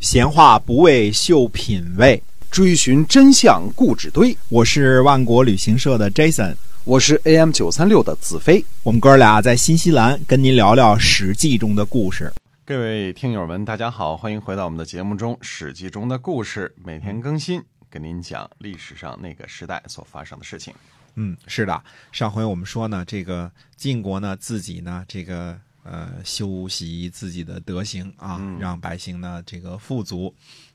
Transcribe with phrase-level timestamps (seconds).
[0.00, 4.36] 闲话不为秀品味，追寻真相故纸堆。
[4.48, 8.64] 我是万国旅行社的 Jason，我是 AM 九三六的子飞。
[8.84, 12.32] 我们哥俩在新西兰跟您聊聊《史记》中的故事。
[12.64, 17.60] 各位听友们，大家好，欢迎回到我们的节目中，《史记》中的故事每天更新，
[17.90, 20.72] 跟您讲历史上那个时代所发生的事情。
[21.16, 25.58] 嗯，是的，上回我们说呢，这个晋国呢自己呢这个。
[25.90, 30.34] 呃，修习自己的德行啊，让百姓呢这个富足。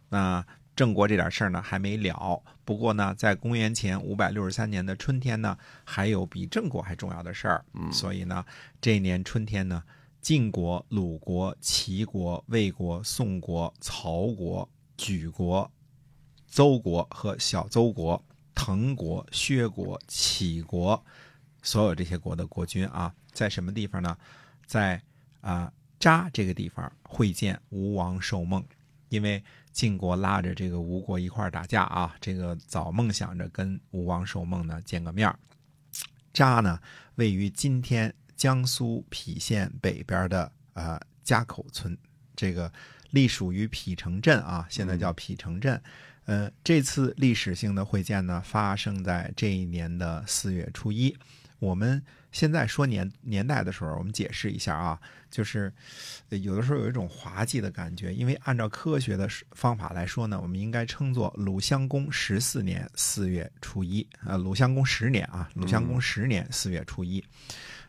[0.09, 0.43] 那
[0.75, 2.42] 郑国这点事儿呢还没了。
[2.65, 7.64] 不过呢，在公元前五百六十三年的春天呢，还有比郑国还重要的事儿。
[7.92, 8.43] 所以呢，
[8.82, 9.84] 这一年春天呢，
[10.20, 14.68] 晋国、鲁国、齐国、魏国、宋国、曹国、
[14.98, 15.71] 莒国、
[16.48, 18.23] 邹国和小邹国、
[18.56, 21.04] 滕国、薛国、杞国，
[21.61, 24.18] 所有这些国的国君啊，在什么地方呢？
[24.65, 25.00] 在
[25.43, 28.65] 啊扎这个地方会见吴王寿梦，
[29.10, 35.32] 因为晋国拉着这个吴国一块打架啊，这个早梦想着跟吴王寿梦呢见个面
[36.34, 36.80] 扎呢
[37.16, 41.98] 位于今天江苏郫县北边的呃家口村，
[42.36, 42.72] 这个
[43.12, 45.82] 隶属于郫城镇啊，现在叫郫城镇。
[46.26, 51.16] 呃，这次历史性的会见呢，发生在这一年的四月初一。
[51.64, 55.00] 我们现在说年年代的时候，我们解释一下啊，
[55.31, 55.72] 就是
[56.30, 67.23] 有的时候有一种滑稽的感觉，因为按照科学的方法来说呢，我们应该称作鲁襄公十四年四月初一，呃，鲁襄公十年啊，鲁襄公十年四月初一，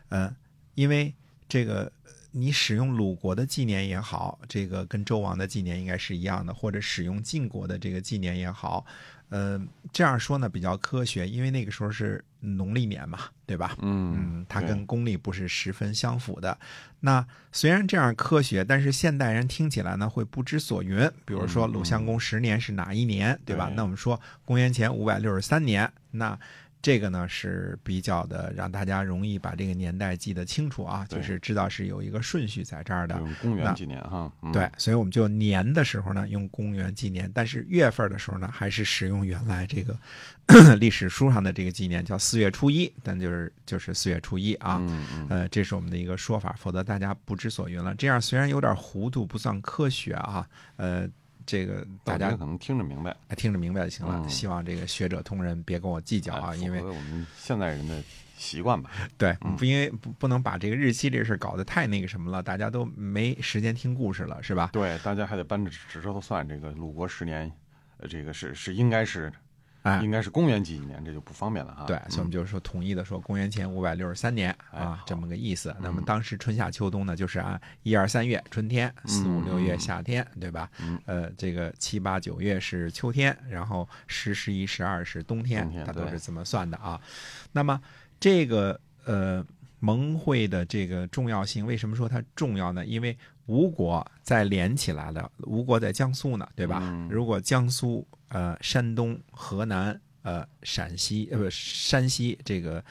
[0.07, 0.33] 呃，
[0.75, 1.13] 因为
[1.49, 1.91] 这个
[2.37, 8.85] 你使用鲁国的纪年也好，这个跟周王的纪年应该是一样的，或者使用晋国的这个纪年也好。
[9.29, 9.59] 呃，
[9.93, 13.77] 这样说呢比较科学，因为那个时候是农历年嘛，对吧？
[13.81, 16.57] 嗯嗯，它跟公历不是十分相符的。
[16.99, 21.09] 那虽然这样科学，但是现代人听起来呢会不知所云。
[21.23, 23.71] 比如说鲁襄公十年是哪一年，对吧？
[23.73, 26.37] 那我们说公元前五百六十三年，那。
[26.85, 33.17] 这个呢是比较的让大家容易把这个年代记得清楚啊，就是知道是有一个顺序在这儿的。
[33.17, 39.97] 用公元纪年哈，对，所以我们就年的时候呢用公元纪年，但是月份的时候呢还是使用原来这个
[40.77, 44.79] 历史书上的这个纪年，叫四月初一，但就是就是四月初一啊。
[45.27, 47.95] 呃，这是我们的一个说法，否则大家不知所云了。
[47.95, 51.09] 这样虽然有点糊涂，不算科学啊，呃。
[51.45, 54.27] 这个大家可能听着明白，听着明白就行了。
[54.27, 58.01] 希望这个学者同仁别跟我计较啊，因为我们现代人的
[58.37, 58.89] 习惯吧。
[59.17, 64.69] 对，不因为不不能把这个日期这事搞得太那个什么了，大家都没时间听故事了，是吧？
[64.73, 67.51] 对，大家还得扳着指头算这个鲁国十年，
[67.97, 69.31] 呃，这个是是应该是。
[69.85, 71.83] 哎，应该是公元几几年，这就不方便了哈。
[71.85, 75.75] 对，所以我们就是说统一的说，公元前五百六十三年啊，这么个意思。
[75.79, 80.71] 那么当时春夏秋冬呢，就是按一二三月春天，四五六月夏天，对吧？
[81.05, 86.99] 呃，这个七八九月是秋天，然后十十一十二是冬天，它都是这么算的啊。
[87.51, 87.79] 那么
[88.19, 89.45] 这个呃
[89.79, 92.83] 盟会的这个重要性，为什么说它重要呢？
[92.83, 96.81] 因为吴国在连起来了，吴国在江苏呢，对吧？
[97.07, 98.03] 如果江苏。
[98.29, 102.83] 呃，山东、河南、呃，陕西，呃，不，山西，这个，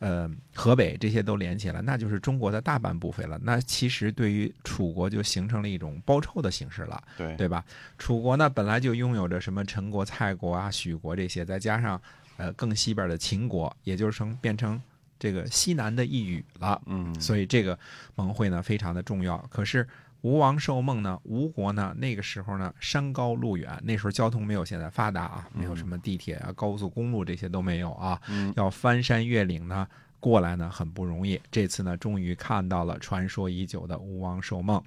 [0.00, 3.38] 呃，河北，这些都连起来，那就是中国的大半部分了。
[3.42, 7.64] 那其实对于楚国就形成了一种包抄的形式了，对对吧？
[7.98, 12.00] 楚国呢，本来就拥有着什么陈国、蔡国啊、许国这些，再加上
[12.36, 14.80] 呃更西边的秦国，也就是成变成
[15.18, 16.82] 这个西南的一隅了。
[16.86, 17.78] 嗯，所以这个
[18.16, 19.38] 盟会呢非常的重要。
[19.50, 19.86] 可是。
[20.22, 21.18] 吴王寿梦呢？
[21.24, 21.94] 吴国呢？
[21.96, 28.20] 那个时候呢，山高路远，那时候交通没有现在发达啊，没有什么地铁啊、高速公路这些都没有啊，
[28.54, 29.88] 要翻山越岭呢
[30.18, 31.40] 过来呢很不容易。
[31.50, 34.82] 这次呢，终于看到了传说已久的吴王寿梦。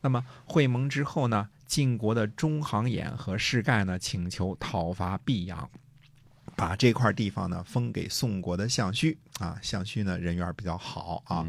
[0.00, 5.68] 那么会盟之后呢，晋国的中行衍和士盖呢请求讨伐毕阳。
[6.58, 11.46] 把这块地方呢封给宋国的项须啊，项须呢人缘比较好啊。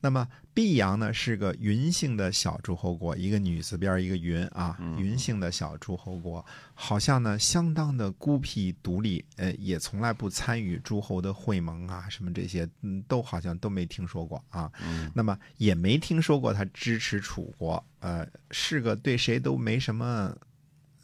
[0.00, 6.42] 那么毕阳呢是个云姓的小诸侯国，一个女字边一个云啊，云姓的小诸侯国，
[6.72, 14.72] 好像呢相当的孤僻独立，呃，也从来不参与诸侯的会盟啊，什么这些，嗯，都好像都没听说过啊。
[15.12, 20.34] 那么也没听说过他支持楚国，呃，是个对谁都没什么。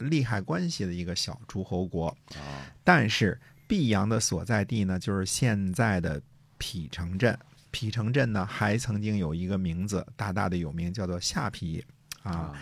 [0.02, 2.16] 利害关系的一个小诸侯国，
[2.84, 6.20] 但是毕阳的所在地呢，就是现在的
[6.58, 7.38] 郫城镇。
[7.72, 11.82] 郫城镇呢，还曾经有一个名字大大的有名，叫做下邳
[12.22, 12.52] 啊。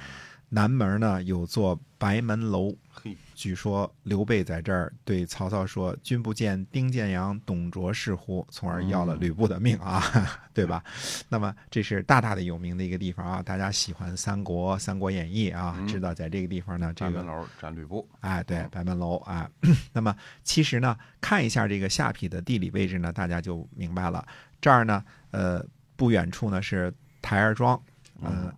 [0.53, 10.03] 南门呢有座白门楼，嘿，据说刘备在这儿对曹操说：“君不见丁建阳、董卓是乎？”从而要了吕布的命啊，
[10.53, 10.83] 对吧？
[11.29, 19.49] 那么这是大大的有名的一个地方啊，大家喜欢三国、三国演义啊，知道在这个地方呢，这个白门楼斩吕布，哎，对，白门楼啊。
[19.95, 20.13] 那么
[20.43, 24.27] 其实呢，看一下这个下邳的地理位置呢，大家就明白了。
[24.61, 25.65] 这儿呢，呃，
[25.95, 26.93] 不远处呢是
[27.23, 27.81] 台儿庄，
[28.21, 28.53] 呃，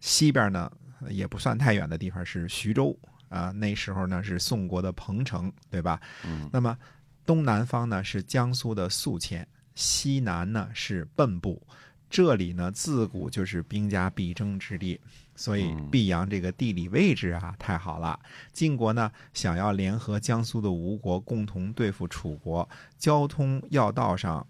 [0.00, 0.70] 西边呢
[1.08, 2.96] 也不算太远的地方是徐州
[3.28, 6.00] 啊、那时候呢是宋国的彭城，对吧？
[6.24, 6.78] 嗯那么
[7.24, 11.60] 东南方呢是江苏的宿迁，西南呢是蚌埠。
[12.08, 14.98] 这里呢自古就是兵家必争之地，
[15.34, 18.18] 所以泌阳这个地理位置啊太好了。
[18.52, 22.66] 晋国呢想要联合江苏的吴国，共同对付楚国，
[22.96, 24.46] 交通要道上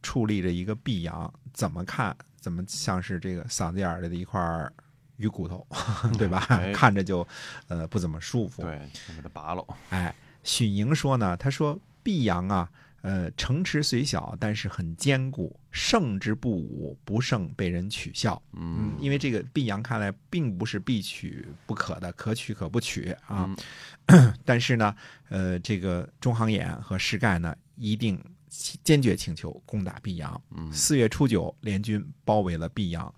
[0.00, 4.72] 矗立着一个泌阳，怎么看怎么像是这个嗓子眼儿里的一块儿
[5.20, 5.66] 鱼骨头，
[6.16, 6.46] 对吧？
[6.48, 7.26] 哎看着就
[7.68, 8.62] 呃不怎么舒服。
[8.62, 12.70] 对，先给它拔了，哎，许宁说呢，他说毕阳啊，
[13.02, 18.40] 呃，城池虽小，但是很坚固，胜之不武，不胜被人取笑。
[18.52, 23.54] 嗯，因为这个毕阳看来并不是必取不可的，可取可不取啊。
[24.06, 24.94] 嗯 但是呢，
[25.28, 28.18] 呃，这个中行衍和石盖呢，一定
[28.82, 30.42] 坚决请求攻打毕阳。
[30.56, 33.14] 嗯四月初九，联军包围了毕阳。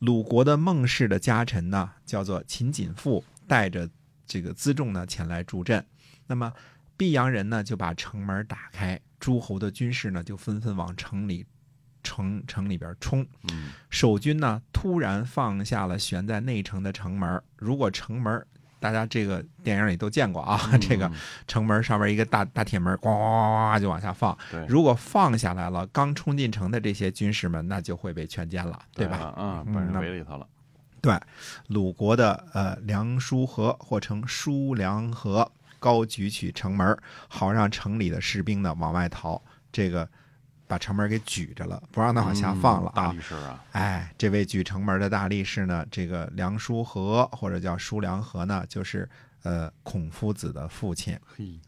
[0.00, 3.88] 鲁国的孟氏的家臣呢，叫做秦锦父，带着
[4.26, 5.84] 这个辎重呢前来助阵。
[6.26, 6.52] 那么
[6.96, 11.44] 毕阳人呢就把城门打开，诸侯的军士呢就纷纷往城里
[12.02, 13.26] 城城里边冲。
[13.52, 17.42] 嗯守军呢突然放下了悬在内城的城门。
[17.56, 18.46] 如果城门，
[18.80, 21.12] 大家这个电影里都见过啊， 这个嗯
[21.46, 24.36] 城门上面一个大大铁门，咣咣咣咣就往下放。
[24.66, 29.18] 如果放下来了，刚冲进城的这些军士们，那就会被全歼了，对吧？
[29.36, 30.46] 啊，嗯把人那围里头了，
[31.00, 31.16] 对，
[31.68, 36.96] 鲁国的呃梁叔和或称叔梁和，高举起城门，
[37.28, 39.40] 好让城里的士兵呢往外逃。
[39.72, 40.08] 这个
[40.70, 43.12] 把城门给举着了，不让他往下放了嗯大啊。
[43.12, 49.08] 力士啊，哎，这位举城门的大力士呢，这个梁叔和或者叫叔梁和呢，就是
[49.42, 51.18] 呃孔夫子的父亲。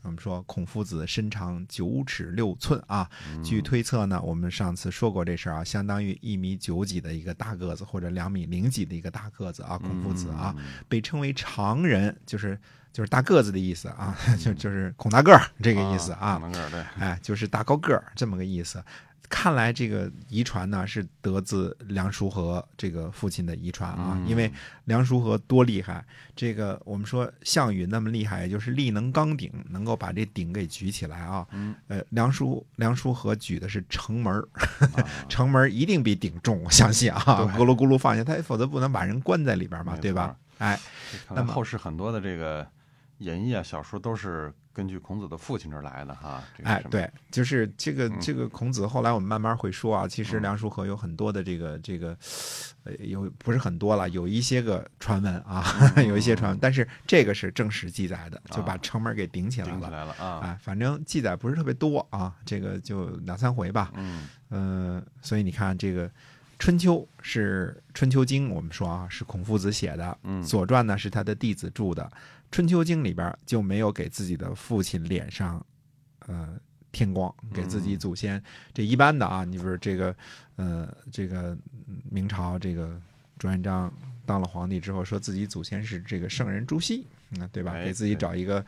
[0.05, 12.57] 我们说孔夫子身长九尺六寸啊，嗯据推测呢，我们上次说过这事儿啊，相当于一米九几的一个大个子，或者两米零几的一个大个子啊，孔夫子啊，嗯被称为常人，就是
[12.93, 18.83] 就是大个子的意思啊， 就就是孔大个儿这个意思啊，能个儿对，哎，就是大高个儿这么个意思。
[19.29, 24.53] 看来这个遗传呢是得自梁叔和这个父亲的遗传啊，嗯因为
[24.85, 26.05] 梁叔和多厉害。
[26.37, 31.47] 这个我们说项羽那么厉害，也就是力能刚鼎，能够把这鼎给举起来啊。
[31.53, 34.47] 嗯呃，梁叔梁叔和举的是城门
[35.31, 37.23] 城门儿一定比鼎重，我相信啊，
[37.57, 40.37] 咕噜咕噜放下它，否则不能把人关在里边嘛，对吧错？
[40.59, 40.79] 哎，
[41.31, 42.67] 那么后世很多的这个
[43.23, 46.43] 演义啊、小说都是根据孔子的父亲这儿来的哈。
[46.65, 52.17] 哎对，就是这个嗯这个孔子，后来我们慢慢会说啊，其实嗯梁叔和有很多的这个这个，
[52.85, 55.65] 呃，有不是很多了，有一些个传闻啊，
[56.07, 59.91] 有一些传闻，但是这个是正史记载的，就把城门给顶起来顶起了。
[59.91, 60.41] 来了啊。
[60.43, 63.93] 哎，反正记载不是特别多啊，这个就两三回吧。
[63.95, 66.09] 嗯嗯、所以你看这个
[66.59, 72.05] 《春秋》是《春秋经》，我们说啊是孔夫子写的，嗯左传》呢是他的弟子著的，
[72.53, 75.65] 《春秋经》里边就没有给自己的父亲脸上，
[76.27, 76.61] 呃，
[76.93, 78.41] 添光，给自己嗯祖先。
[78.75, 80.15] 这一般的啊，你比如这个，
[80.57, 81.57] 呃，这个
[81.89, 83.01] 嗯明朝这个
[83.39, 83.91] 朱元璋
[84.27, 87.73] 当了皇帝之后，说自己祖先是这个圣人朱熹，嗯，对吧？
[87.73, 88.65] 哎给自己找一个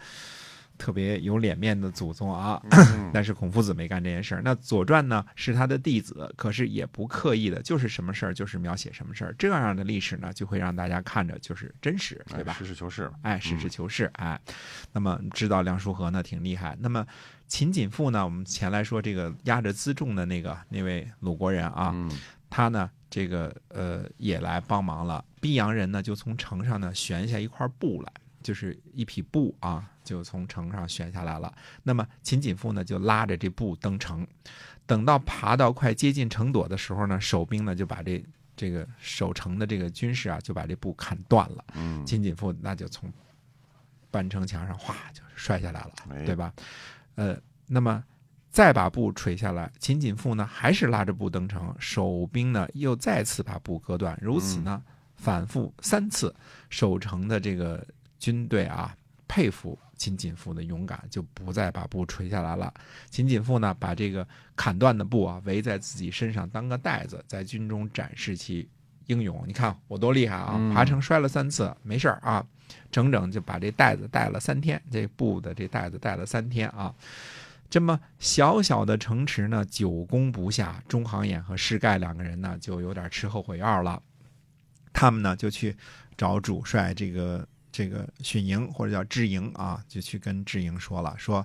[0.79, 2.61] 特别有脸面的祖宗啊。
[2.71, 4.43] 嗯 但是孔夫子没干这件事儿。
[4.45, 9.35] 那《左传》呢是他的弟子，可是也不刻意的，就是什么事儿就是描写什么事儿。
[9.39, 12.59] 这样的历史呢，就会让大家看着就是真实，对吧哎？
[12.59, 13.11] 实事求是。
[13.23, 14.41] 哎，实事求是，哎。
[14.93, 16.77] 那么知道梁叔和呢挺厉害。
[16.81, 17.07] 那么
[17.47, 22.11] 秦锦富呢，我们前来说这个压着辎重的那个那位鲁国人啊，嗯
[22.51, 25.25] 他呢这个呃也来帮忙了。
[25.41, 28.13] 毕阳人呢就从城上呢悬下一块布来。
[28.44, 31.53] 就是一匹布啊，就从城上悬下来了。
[31.82, 34.24] 那么秦锦父呢，就拉着这布登城。
[34.86, 38.22] 等到爬到快接近城垛的时候呢，守兵呢就把这
[38.55, 41.65] 这个守城的这个军士啊，就把这布砍断了。
[41.74, 43.10] 嗯，秦锦父那就从
[44.10, 46.53] 半城墙上哗就摔下来了，哎对吧？
[47.15, 47.36] 呃，
[47.67, 48.05] 那么
[48.51, 54.82] 再把布垂下来，秦锦父呢还是拉着布登城，守兵呢又再次把布割断，如此呢、
[55.17, 56.32] 反复三次，
[56.69, 57.84] 守城的这个
[58.25, 58.97] 军队啊
[59.29, 62.73] 佩服秦锦富的勇敢，就不再把布垂下来了。
[63.11, 64.27] 秦锦富呢把这个
[64.57, 68.67] 砍断的布啊围在自己身上当个带子，在军中展示其
[69.09, 70.55] 英勇，你看我多厉害啊！
[70.57, 72.43] 嗯爬城摔了三次，没事儿啊，
[72.91, 76.95] 整整就把这袋子带了三天，这布的这袋子带了三天啊。
[77.69, 84.01] 这么小小的城池呢，久攻不下，中行衍和施盖两个人呢，就有点吃后悔药了。
[84.93, 85.77] 他们呢就去
[86.17, 91.45] 找主帅这个这个训营或者叫智营啊，就去跟智营说了，说，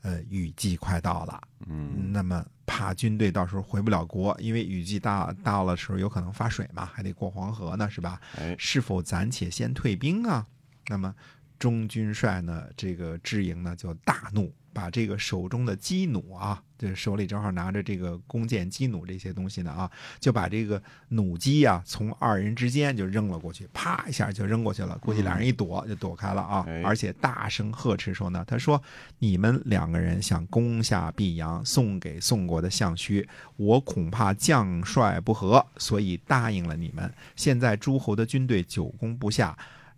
[0.00, 8.18] 呃，雨季快到了，嗯那么怕军队到时候回不了国，因为雨季大到了时候有可能发水嘛，还得过黄河呢，是吧？
[8.38, 10.46] 哎，是否暂且先退兵啊？
[10.86, 11.14] 那么
[11.58, 19.90] 中军帅呢，这个智营呢就大怒，把这个手中的机弩啊，这手里正好拿着这个弓箭、机弩这些东西呢啊，
[20.20, 24.98] 就把这个弩机啊从二人之间就扔了过去，啪一下就扔过去了。
[24.98, 28.80] 估计俩人一躲就躲开了啊，哎而且大声呵斥说呢，他说
[29.18, 37.10] ：“你们两个人想攻下泌阳，送给宋国的相须，我恐怕将帅不和，所以答应了你们。
[37.34, 39.56] 现在诸侯的军队久攻不下，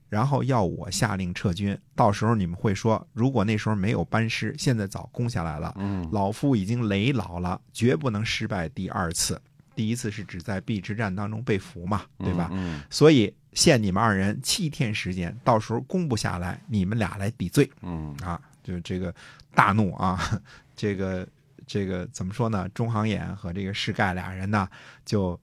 [0.08, 5.74] 然后要我下令撤军，到时候你们会说，如果那时候没有班师，现在早攻下来了。
[5.76, 9.40] 嗯老夫已经累老了，绝不能失败第二次。
[9.74, 12.48] 第一次是指在壁之战当中被俘嘛，对吧？
[12.52, 17.70] 嗯所以限你们二人七天时间，到时候攻不下来，你们俩来抵罪。
[17.82, 19.14] 嗯啊，就是这个
[19.54, 20.18] 大怒啊，
[20.74, 21.26] 这个
[21.66, 22.68] 这个怎么说呢？
[22.70, 24.68] 中行衍和这个世盖俩人呢，
[25.04, 25.38] 就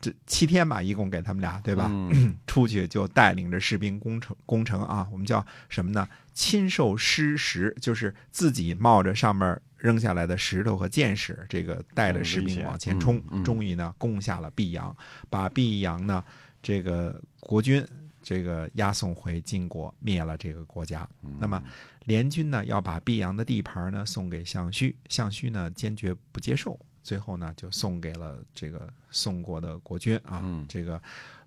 [0.00, 1.88] 这七天吧，一共给他们俩，对吧？
[1.90, 6.08] 嗯 出去就带领着士兵攻城攻城啊，我们叫什么呢？
[6.32, 14.96] 亲受施石，就是自己冒着上面扔下来的石头和箭矢，这个带着士兵往前冲嗯，嗯终于呢攻下了毕阳，
[15.28, 16.24] 把毕阳呢
[16.62, 17.86] 这个国军
[18.22, 21.06] 这个押送回晋国，灭了这个国家。
[21.38, 21.62] 那么
[22.04, 30.40] 联军呢要把毕阳的地盘呢送给项须，项须呢坚决不接受，最后呢就送给了这个宋国的国君啊。
[30.42, 31.00] 嗯这个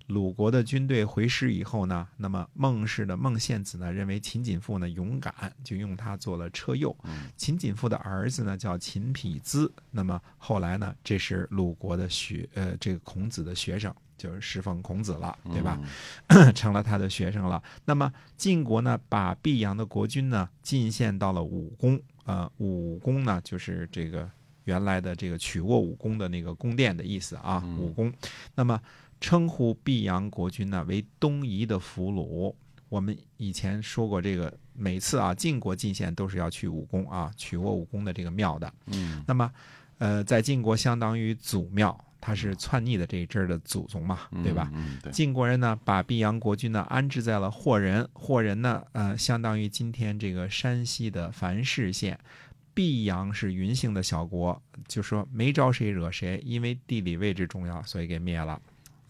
[0.08, 5.32] 鲁国的军队回师以后呢，那么孟氏的孟献子呢认为秦锦父呢勇敢，
[5.64, 6.94] 就用他做了车右。
[7.04, 15.80] 嗯秦锦父的儿子呢叫秦匹兹，那么后来呢这是鲁国的学呃这个孔子的学生，就是侍奉孔子了，对吧？
[16.54, 17.62] 成了他的学生了。
[17.86, 24.30] 那么晋国呢，把毕阳的国君呢进献到了武宫，呃，武宫呢就是这个
[24.64, 28.12] 原来的这个曲沃武功的那个宫殿的意思啊，嗯武功。
[28.54, 28.80] 那么
[29.20, 32.54] 称呼毕阳国君呢为东夷的俘虏。
[32.90, 38.72] 我们以前说过，这个每次啊晋国进献都是要去武功啊，曲沃武功的这个庙的。
[38.86, 39.50] 嗯那么，
[39.98, 44.70] 呃，在晋国相当于祖庙，他是篡逆的这一支儿的祖宗嘛，对吧？？
[44.74, 52.18] 嗯，对，晋国人呢，把毕阳国君呢安置在了霍人，霍人呢，呃，相当于今天这个山西的繁氏县。
[52.74, 58.60] 毕阳是云姓的小国，就说没招谁惹谁，因为地理位置重要，所以给灭了。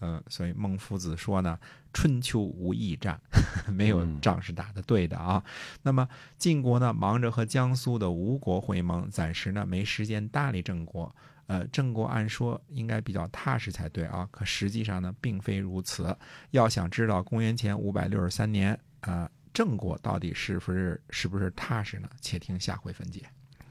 [0.01, 1.57] 嗯、所以孟夫子说呢，
[1.91, 3.19] 春秋无义战，
[3.73, 5.43] 没有仗是打的对的啊。
[5.81, 6.07] 那么
[6.37, 11.15] 晋国呢，忙着和江苏的吴国会盟，暂时呢没时间搭理郑国。
[11.47, 16.15] 呃，郑国按说应该比较踏实才对啊，可实际上呢，并非如此。
[16.51, 22.09] 要想知道公元前五百六十三年，啊，郑国到底是不是是不是踏实呢？
[22.19, 23.21] 且听下回分解。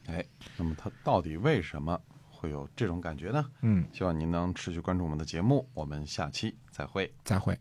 [0.06, 0.24] 哎，
[0.56, 3.50] 那么他到底为什么会有这种感觉呢？
[3.62, 7.12] 嗯，希望您能持续关注我们的节目，我们下期再会。
[7.24, 7.58] 再会。